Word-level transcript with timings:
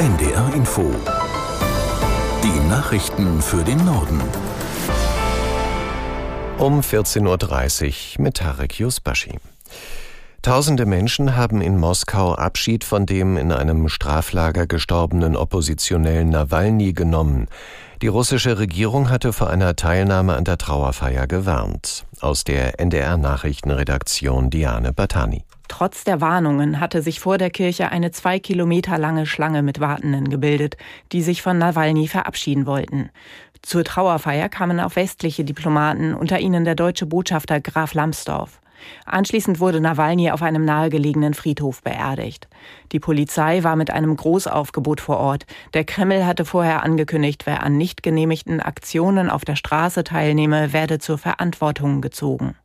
NDR 0.00 0.54
Info. 0.54 0.90
Die 2.42 2.68
Nachrichten 2.70 3.42
für 3.42 3.62
den 3.62 3.84
Norden. 3.84 4.18
Um 6.56 6.80
14.30 6.80 8.16
Uhr 8.16 8.22
mit 8.24 8.38
Tarek 8.38 8.80
Yusbashi. 8.80 9.38
Tausende 10.40 10.86
Menschen 10.86 11.36
haben 11.36 11.60
in 11.60 11.78
Moskau 11.78 12.34
Abschied 12.34 12.82
von 12.82 13.04
dem 13.04 13.36
in 13.36 13.52
einem 13.52 13.90
Straflager 13.90 14.66
gestorbenen 14.66 15.36
Oppositionellen 15.36 16.30
Nawalny 16.30 16.94
genommen. 16.94 17.48
Die 18.00 18.08
russische 18.08 18.58
Regierung 18.58 19.10
hatte 19.10 19.34
vor 19.34 19.50
einer 19.50 19.76
Teilnahme 19.76 20.34
an 20.34 20.44
der 20.44 20.56
Trauerfeier 20.56 21.26
gewarnt. 21.26 22.06
Aus 22.22 22.44
der 22.44 22.80
NDR 22.80 23.18
Nachrichtenredaktion 23.18 24.48
Diane 24.48 24.94
Batani. 24.94 25.44
Trotz 25.70 26.02
der 26.02 26.20
Warnungen 26.20 26.80
hatte 26.80 27.00
sich 27.00 27.20
vor 27.20 27.38
der 27.38 27.48
Kirche 27.48 27.92
eine 27.92 28.10
zwei 28.10 28.40
Kilometer 28.40 28.98
lange 28.98 29.24
Schlange 29.24 29.62
mit 29.62 29.78
Wartenden 29.78 30.28
gebildet, 30.28 30.76
die 31.12 31.22
sich 31.22 31.42
von 31.42 31.58
Nawalny 31.58 32.08
verabschieden 32.08 32.66
wollten. 32.66 33.08
Zur 33.62 33.84
Trauerfeier 33.84 34.48
kamen 34.48 34.80
auch 34.80 34.96
westliche 34.96 35.44
Diplomaten, 35.44 36.12
unter 36.12 36.40
ihnen 36.40 36.64
der 36.64 36.74
deutsche 36.74 37.06
Botschafter 37.06 37.60
Graf 37.60 37.94
Lambsdorff. 37.94 38.60
Anschließend 39.06 39.60
wurde 39.60 39.80
Nawalny 39.80 40.32
auf 40.32 40.42
einem 40.42 40.64
nahegelegenen 40.64 41.34
Friedhof 41.34 41.82
beerdigt. 41.82 42.48
Die 42.90 43.00
Polizei 43.00 43.62
war 43.62 43.76
mit 43.76 43.92
einem 43.92 44.16
Großaufgebot 44.16 45.00
vor 45.00 45.18
Ort. 45.18 45.46
Der 45.72 45.84
Kreml 45.84 46.26
hatte 46.26 46.44
vorher 46.44 46.82
angekündigt, 46.82 47.46
wer 47.46 47.62
an 47.62 47.78
nicht 47.78 48.02
genehmigten 48.02 48.60
Aktionen 48.60 49.30
auf 49.30 49.44
der 49.44 49.56
Straße 49.56 50.02
teilnehme, 50.02 50.72
werde 50.72 50.98
zur 50.98 51.16
Verantwortung 51.16 52.00
gezogen. 52.00 52.56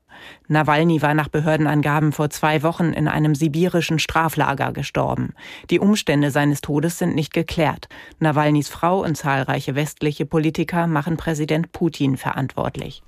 Nawalny 0.47 1.01
war 1.01 1.13
nach 1.13 1.27
Behördenangaben 1.27 2.11
vor 2.11 2.29
zwei 2.29 2.63
Wochen 2.63 2.93
in 2.93 3.07
einem 3.07 3.35
sibirischen 3.35 3.99
Straflager 3.99 4.71
gestorben. 4.73 5.33
Die 5.69 5.79
Umstände 5.79 6.31
seines 6.31 6.61
Todes 6.61 6.99
sind 6.99 7.15
nicht 7.15 7.33
geklärt. 7.33 7.87
Nawalnys 8.19 8.69
Frau 8.69 9.03
und 9.03 9.15
zahlreiche 9.15 9.75
westliche 9.75 10.25
Politiker 10.25 10.87
machen 10.87 11.17
Präsident 11.17 11.71
Putin 11.71 12.17
verantwortlich. 12.17 13.03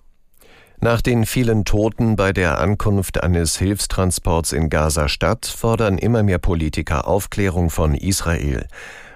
Nach 0.79 1.01
den 1.01 1.25
vielen 1.25 1.65
Toten 1.65 2.15
bei 2.15 2.33
der 2.33 2.59
Ankunft 2.59 3.23
eines 3.23 3.57
Hilfstransports 3.57 4.51
in 4.51 4.69
Gaza-Stadt 4.69 5.47
fordern 5.47 5.97
immer 5.97 6.21
mehr 6.21 6.37
Politiker 6.37 7.07
Aufklärung 7.07 7.71
von 7.71 7.95
Israel. 7.95 8.67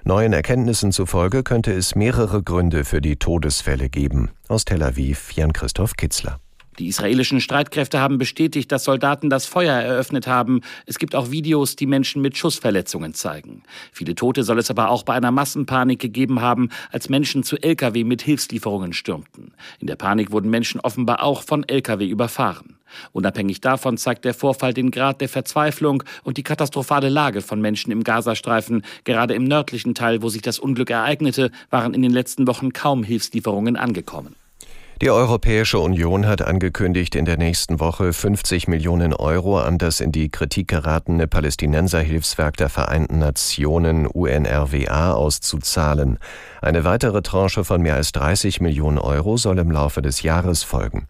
Neuen 0.03 0.33
Erkenntnissen 0.33 0.91
zufolge 0.91 1.43
könnte 1.43 1.71
es 1.71 1.93
mehrere 1.93 2.41
Gründe 2.41 2.83
für 2.83 2.99
die 2.99 3.17
Todesfälle 3.17 3.89
geben. 3.89 4.31
Aus 4.47 4.65
Tel 4.65 4.81
Aviv 4.81 5.33
Jan-Christoph 5.33 5.95
Kitzler. 5.95 6.39
Die 6.81 6.87
israelischen 6.87 7.41
Streitkräfte 7.41 7.99
haben 7.99 8.17
bestätigt, 8.17 8.71
dass 8.71 8.85
Soldaten 8.85 9.29
das 9.29 9.45
Feuer 9.45 9.75
eröffnet 9.75 10.25
haben. 10.25 10.61
Es 10.87 10.97
gibt 10.97 11.13
auch 11.13 11.29
Videos, 11.29 11.75
die 11.75 11.85
Menschen 11.85 12.23
mit 12.23 12.35
Schussverletzungen 12.35 13.13
zeigen. 13.13 13.61
Viele 13.91 14.15
Tote 14.15 14.41
soll 14.43 14.57
es 14.57 14.71
aber 14.71 14.89
auch 14.89 15.03
bei 15.03 15.13
einer 15.13 15.29
Massenpanik 15.29 15.99
gegeben 15.99 16.41
haben, 16.41 16.69
als 16.91 17.07
Menschen 17.07 17.43
zu 17.43 17.55
Lkw 17.61 18.03
mit 18.03 18.23
Hilfslieferungen 18.23 18.93
stürmten. 18.93 19.53
In 19.77 19.85
der 19.85 19.95
Panik 19.95 20.31
wurden 20.31 20.49
Menschen 20.49 20.81
offenbar 20.81 21.21
auch 21.21 21.43
von 21.43 21.63
Lkw 21.69 22.03
überfahren. 22.03 22.77
Unabhängig 23.11 23.61
davon 23.61 23.97
zeigt 23.97 24.25
der 24.25 24.33
Vorfall 24.33 24.73
den 24.73 24.89
Grad 24.89 25.21
der 25.21 25.29
Verzweiflung 25.29 26.01
und 26.23 26.37
die 26.37 26.43
katastrophale 26.43 27.09
Lage 27.09 27.41
von 27.41 27.61
Menschen 27.61 27.91
im 27.91 28.03
Gazastreifen. 28.03 28.81
Gerade 29.03 29.35
im 29.35 29.43
nördlichen 29.43 29.93
Teil, 29.93 30.23
wo 30.23 30.29
sich 30.29 30.41
das 30.41 30.57
Unglück 30.57 30.89
ereignete, 30.89 31.51
waren 31.69 31.93
in 31.93 32.01
den 32.01 32.11
letzten 32.11 32.47
Wochen 32.47 32.73
kaum 32.73 33.03
Hilfslieferungen 33.03 33.75
angekommen. 33.75 34.35
Die 35.01 35.09
Europäische 35.09 35.79
Union 35.79 36.27
hat 36.27 36.43
angekündigt, 36.43 37.15
in 37.15 37.25
der 37.25 37.35
nächsten 37.35 37.79
Woche 37.79 38.13
50 38.13 38.67
Millionen 38.67 39.15
Euro 39.15 39.59
an 39.59 39.79
das 39.79 39.99
in 39.99 40.11
die 40.11 40.29
Kritik 40.29 40.67
geratene 40.67 41.27
Palästinenserhilfswerk 41.27 42.55
der 42.57 42.69
Vereinten 42.69 43.17
Nationen 43.17 44.05
UNRWA 44.05 45.13
auszuzahlen. 45.13 46.19
Eine 46.61 46.83
weitere 46.83 47.23
Tranche 47.23 47.63
von 47.63 47.81
mehr 47.81 47.95
als 47.95 48.11
30 48.11 48.61
Millionen 48.61 48.99
Euro 48.99 49.37
soll 49.37 49.57
im 49.57 49.71
Laufe 49.71 50.03
des 50.03 50.21
Jahres 50.21 50.61
folgen. 50.61 51.07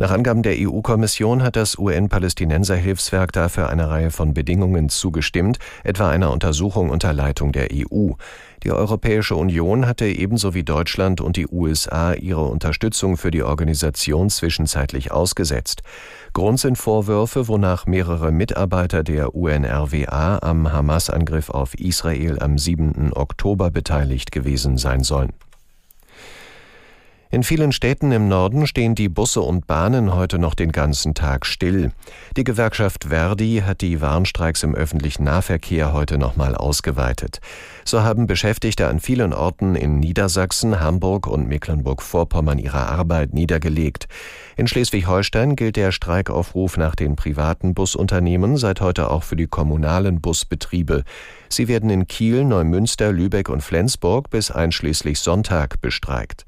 Nach 0.00 0.12
Angaben 0.12 0.42
der 0.42 0.54
EU-Kommission 0.56 1.42
hat 1.42 1.56
das 1.56 1.76
UN-Palästinenser-Hilfswerk 1.78 3.32
dafür 3.32 3.68
eine 3.68 3.90
Reihe 3.90 4.10
von 4.10 4.32
Bedingungen 4.32 4.88
zugestimmt, 4.88 5.58
etwa 5.84 6.08
einer 6.08 6.32
Untersuchung 6.32 6.88
unter 6.88 7.12
Leitung 7.12 7.52
der 7.52 7.68
EU. 7.70 8.12
Die 8.62 8.72
Europäische 8.72 9.36
Union 9.36 9.86
hatte 9.86 10.06
ebenso 10.06 10.54
wie 10.54 10.62
Deutschland 10.62 11.20
und 11.20 11.36
die 11.36 11.46
USA 11.46 12.14
ihre 12.14 12.44
Unterstützung 12.44 13.18
für 13.18 13.30
die 13.30 13.42
Organisation 13.42 14.30
zwischenzeitlich 14.30 15.12
ausgesetzt. 15.12 15.82
Grund 16.32 16.58
sind 16.58 16.78
Vorwürfe, 16.78 17.46
wonach 17.46 17.84
mehrere 17.84 18.32
Mitarbeiter 18.32 19.02
der 19.02 19.34
UNRWA 19.34 20.38
am 20.40 20.72
Hamas-Angriff 20.72 21.50
auf 21.50 21.74
Israel 21.74 22.38
am 22.40 22.56
7. 22.56 23.12
Oktober 23.12 23.70
beteiligt 23.70 24.32
gewesen 24.32 24.78
sein 24.78 25.02
sollen. 25.02 25.34
In 27.32 27.44
vielen 27.44 27.70
Städten 27.70 28.10
im 28.10 28.26
Norden 28.26 28.66
stehen 28.66 28.96
die 28.96 29.08
Busse 29.08 29.40
und 29.40 29.68
Bahnen 29.68 30.12
heute 30.16 30.40
noch 30.40 30.54
den 30.54 30.72
ganzen 30.72 31.14
Tag 31.14 31.46
still. 31.46 31.92
Die 32.36 32.42
Gewerkschaft 32.42 33.04
Verdi 33.04 33.62
hat 33.64 33.82
die 33.82 34.00
Warnstreiks 34.00 34.64
im 34.64 34.74
öffentlichen 34.74 35.22
Nahverkehr 35.22 35.92
heute 35.92 36.18
nochmal 36.18 36.56
ausgeweitet. 36.56 37.38
So 37.84 38.02
haben 38.02 38.26
Beschäftigte 38.26 38.88
an 38.88 38.98
vielen 38.98 39.32
Orten 39.32 39.76
in 39.76 40.00
Niedersachsen, 40.00 40.80
Hamburg 40.80 41.28
und 41.28 41.46
Mecklenburg-Vorpommern 41.46 42.58
ihre 42.58 42.88
Arbeit 42.88 43.32
niedergelegt. 43.32 44.08
In 44.56 44.66
Schleswig-Holstein 44.66 45.54
gilt 45.54 45.76
der 45.76 45.92
Streikaufruf 45.92 46.78
nach 46.78 46.96
den 46.96 47.14
privaten 47.14 47.74
Busunternehmen 47.74 48.56
seit 48.56 48.80
heute 48.80 49.08
auch 49.08 49.22
für 49.22 49.36
die 49.36 49.46
kommunalen 49.46 50.20
Busbetriebe. 50.20 51.04
Sie 51.48 51.68
werden 51.68 51.90
in 51.90 52.08
Kiel, 52.08 52.44
Neumünster, 52.44 53.12
Lübeck 53.12 53.48
und 53.50 53.60
Flensburg 53.60 54.30
bis 54.30 54.50
einschließlich 54.50 55.20
Sonntag 55.20 55.80
bestreikt. 55.80 56.44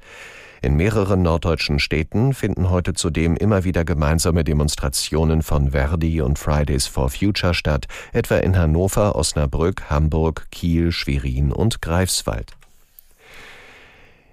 In 0.63 0.77
mehreren 0.77 1.23
norddeutschen 1.23 1.77
Städten 1.77 2.33
finden 2.33 2.69
heute 2.69 2.93
zudem 2.93 3.35
immer 3.35 3.65
wieder 3.65 3.83
gemeinsame 3.83 4.45
Demonstrationen 4.45 5.41
von 5.41 5.71
Verdi 5.71 6.21
und 6.21 6.39
Fridays 6.39 6.87
for 6.87 7.09
Future 7.09 7.53
statt, 7.53 7.87
etwa 8.13 8.37
in 8.37 8.57
Hannover, 8.57 9.17
Osnabrück, 9.17 9.89
Hamburg, 9.89 10.47
Kiel, 10.51 10.93
Schwerin 10.93 11.51
und 11.51 11.81
Greifswald. 11.81 12.53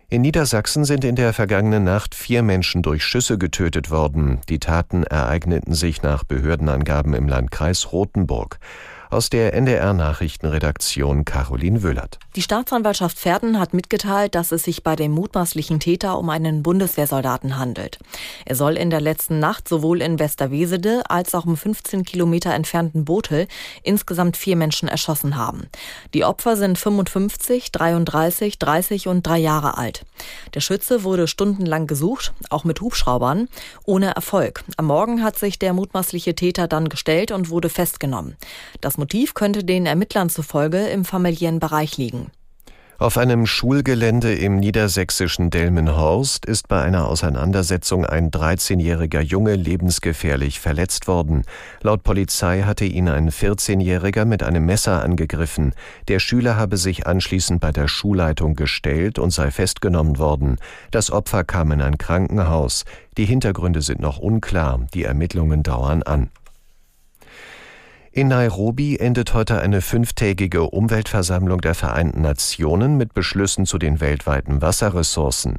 In 0.09 0.23
Niedersachsen 0.23 0.85
sind 0.85 1.05
in 1.05 1.17
der 1.17 1.33
vergangenen 1.33 1.83
Nacht 1.83 2.15
vier 2.15 2.45
Menschen 2.45 2.83
durch 2.83 3.05
Schüsse 3.05 3.37
getötet 3.37 3.91
worden. 3.91 4.39
Die 4.49 4.61
Taten 4.61 5.03
ereigneten 5.03 5.75
sich 5.75 6.03
nach 6.03 6.23
Behördenangaben 6.23 7.13
im 7.15 7.27
Landkreis 7.27 7.91
Rothenburg. 7.91 8.61
Aus 9.11 9.29
der 9.29 9.55
NDR 9.55 9.93
Nachrichtenredaktion 9.93 11.25
Caroline 11.25 11.83
Wöllert. 11.83 12.21
Die 12.37 12.43
Staatsanwaltschaft 12.43 13.19
Verden 13.19 13.59
hat 13.59 13.75
mitgeteilt, 13.75 14.37
dass 14.37 14.53
es 14.53 14.63
sich 14.63 14.85
bei 14.85 14.95
dem 14.95 15.11
mutmaßlichen 15.11 15.81
Täter 15.81 16.17
um 16.17 16.31
einen 16.31 16.63
Bundeswehrsoldaten 16.63 17.59
handelt. 17.59 17.99
Er 18.45 18.55
soll 18.55 18.77
in 18.77 18.89
der 18.89 19.01
letzten 19.01 19.41
Nacht 19.41 19.67
sowohl 19.67 20.01
in 20.01 20.21
Westerwesede 20.21 21.03
als 21.11 21.35
auch 21.35 21.45
im 21.45 21.57
15 21.57 22.05
Kilometer 22.05 22.55
entfernten 22.55 23.05
Botel 23.05 23.49
insgesamt 23.83 24.37
vier 24.37 24.55
Menschen 24.55 24.89
erschossen 24.89 25.37
haben. 25.37 25.65
Die 26.15 26.25
Opfer 26.25 26.57
sind 26.57 26.79
55, 26.79 27.73
33, 27.73 28.61
30 28.61 29.09
und 29.09 29.27
drei 29.27 29.39
Jahre 29.39 29.77
alt. 29.77 30.07
Der 30.55 30.61
Schütze 30.61 31.03
wurde 31.03 31.27
stundenlang 31.27 31.89
gesucht, 31.89 32.33
auch 32.49 32.63
mit 32.63 32.81
Hubschraubern, 32.81 33.49
ohne 33.85 34.15
Erfolg. 34.15 34.63
Am 34.77 34.87
Morgen 34.87 35.25
hat 35.25 35.37
sich 35.37 35.59
der 35.59 35.73
mutmaßliche 35.73 36.37
Täter 36.37 36.69
dann 36.69 36.89
gestellt 36.89 37.33
und 37.33 37.51
wurde 37.51 37.71
festgenommen. 37.71 38.37
Das 38.81 39.00
Motiv 39.01 39.33
könnte 39.33 39.65
den 39.65 39.87
Ermittlern 39.87 40.29
zufolge 40.29 40.87
im 40.89 41.07
familiären 41.07 41.59
Bereich 41.59 41.97
liegen. 41.97 42.31
Auf 42.99 43.17
einem 43.17 43.47
Schulgelände 43.47 44.35
im 44.35 44.59
niedersächsischen 44.59 45.49
Delmenhorst 45.49 46.45
ist 46.45 46.69
bei 46.69 46.83
einer 46.83 47.09
Auseinandersetzung 47.09 48.05
ein 48.05 48.31
13-jähriger 48.31 49.23
Junge 49.23 49.55
lebensgefährlich 49.55 50.61
verletzt 50.61 51.09
worden. 51.09 51.45
Laut 51.81 52.03
Polizei 52.03 52.61
hatte 52.61 52.85
ihn 52.85 53.09
ein 53.09 53.31
14-jähriger 53.31 54.27
mit 54.27 54.43
einem 54.43 54.67
Messer 54.67 55.03
angegriffen. 55.03 55.73
Der 56.09 56.19
Schüler 56.19 56.57
habe 56.57 56.77
sich 56.77 57.07
anschließend 57.07 57.59
bei 57.59 57.73
der 57.73 57.89
Schulleitung 57.89 58.55
gestellt 58.55 59.19
und 59.19 59.31
sei 59.31 59.51
festgenommen 59.51 60.19
worden. 60.19 60.59
Das 60.91 61.11
Opfer 61.11 61.43
kam 61.43 61.73
in 61.73 61.81
ein 61.81 61.97
Krankenhaus. 61.97 62.85
Die 63.17 63.25
Hintergründe 63.25 63.81
sind 63.81 64.01
noch 64.01 64.19
unklar. 64.19 64.79
Die 64.93 65.05
Ermittlungen 65.05 65.63
dauern 65.63 66.03
an. 66.03 66.29
In 68.13 68.27
Nairobi 68.27 68.97
endet 68.97 69.35
heute 69.35 69.61
eine 69.61 69.81
fünftägige 69.81 70.65
Umweltversammlung 70.65 71.61
der 71.61 71.77
Vereinten 71.77 72.23
Nationen 72.23 72.97
mit 72.97 73.15
Beschlüssen 73.15 73.67
zu 73.67 73.79
den 73.79 74.01
weltweiten 74.01 74.61
Wasserressourcen. 74.61 75.59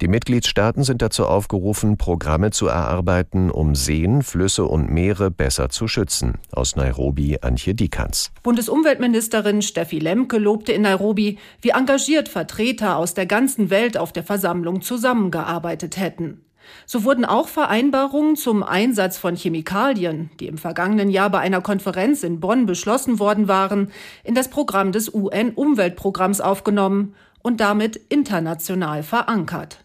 Die 0.00 0.08
Mitgliedstaaten 0.08 0.84
sind 0.84 1.02
dazu 1.02 1.26
aufgerufen, 1.26 1.98
Programme 1.98 2.50
zu 2.50 2.66
erarbeiten, 2.66 3.50
um 3.50 3.74
Seen, 3.74 4.22
Flüsse 4.22 4.64
und 4.64 4.90
Meere 4.90 5.30
besser 5.30 5.68
zu 5.68 5.86
schützen. 5.86 6.38
Aus 6.50 6.76
Nairobi 6.76 7.36
Antje 7.42 7.74
Dikans. 7.74 8.30
Bundesumweltministerin 8.42 9.60
Steffi 9.60 9.98
Lemke 9.98 10.38
lobte 10.38 10.72
in 10.72 10.82
Nairobi, 10.82 11.36
wie 11.60 11.70
engagiert 11.70 12.30
Vertreter 12.30 12.96
aus 12.96 13.12
der 13.12 13.26
ganzen 13.26 13.68
Welt 13.68 13.98
auf 13.98 14.14
der 14.14 14.24
Versammlung 14.24 14.80
zusammengearbeitet 14.80 15.98
hätten. 15.98 16.40
So 16.86 17.04
wurden 17.04 17.24
auch 17.24 17.48
Vereinbarungen 17.48 18.36
zum 18.36 18.62
Einsatz 18.62 19.18
von 19.18 19.36
Chemikalien, 19.36 20.30
die 20.40 20.46
im 20.46 20.58
vergangenen 20.58 21.10
Jahr 21.10 21.30
bei 21.30 21.38
einer 21.40 21.60
Konferenz 21.60 22.22
in 22.22 22.40
Bonn 22.40 22.66
beschlossen 22.66 23.18
worden 23.18 23.48
waren, 23.48 23.90
in 24.24 24.34
das 24.34 24.48
Programm 24.48 24.92
des 24.92 25.12
UN-Umweltprogramms 25.12 26.40
aufgenommen 26.40 27.14
und 27.42 27.60
damit 27.60 27.96
international 28.08 29.02
verankert. 29.02 29.84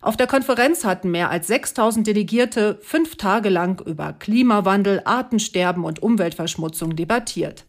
Auf 0.00 0.16
der 0.16 0.26
Konferenz 0.26 0.84
hatten 0.84 1.10
mehr 1.10 1.30
als 1.30 1.48
6000 1.48 2.06
Delegierte 2.06 2.78
fünf 2.82 3.16
Tage 3.16 3.48
lang 3.48 3.80
über 3.84 4.12
Klimawandel, 4.12 5.02
Artensterben 5.04 5.84
und 5.84 6.02
Umweltverschmutzung 6.02 6.94
debattiert. 6.94 7.64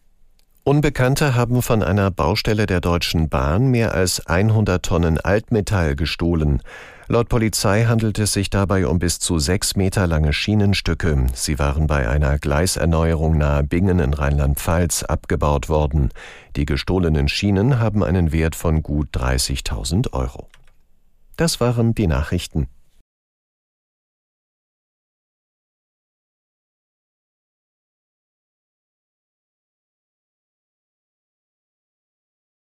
Unbekannte 0.62 1.34
haben 1.34 1.62
von 1.62 1.82
einer 1.82 2.10
Baustelle 2.10 2.66
der 2.66 2.82
Deutschen 2.82 3.30
Bahn 3.30 3.70
mehr 3.70 3.94
als 3.94 4.26
100 4.26 4.84
Tonnen 4.84 5.18
Altmetall 5.18 5.96
gestohlen. 5.96 6.62
Laut 7.10 7.30
Polizei 7.30 7.86
handelt 7.86 8.18
es 8.18 8.34
sich 8.34 8.50
dabei 8.50 8.86
um 8.86 8.98
bis 8.98 9.18
zu 9.18 9.38
sechs 9.38 9.76
Meter 9.76 10.06
lange 10.06 10.34
Schienenstücke. 10.34 11.26
Sie 11.32 11.58
waren 11.58 11.86
bei 11.86 12.06
einer 12.06 12.38
Gleiserneuerung 12.38 13.38
nahe 13.38 13.64
Bingen 13.64 13.98
in 13.98 14.12
Rheinland-Pfalz 14.12 15.04
abgebaut 15.04 15.70
worden. 15.70 16.10
Die 16.54 16.66
gestohlenen 16.66 17.28
Schienen 17.28 17.78
haben 17.78 18.04
einen 18.04 18.30
Wert 18.30 18.54
von 18.54 18.82
gut 18.82 19.08
30.000 19.16 20.12
Euro. 20.12 20.48
Das 21.36 21.60
waren 21.60 21.94
die 21.94 22.08
Nachrichten. 22.08 22.68